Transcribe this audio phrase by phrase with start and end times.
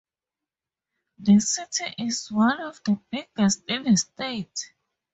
[1.19, 4.73] The city is one of the biggest in the state.